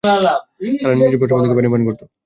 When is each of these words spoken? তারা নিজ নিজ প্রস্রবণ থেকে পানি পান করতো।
তারা 0.03 0.33
নিজ 0.61 0.79
নিজ 0.99 1.13
প্রস্রবণ 1.19 1.41
থেকে 1.43 1.55
পানি 1.57 1.69
পান 1.73 1.81
করতো। 1.87 2.05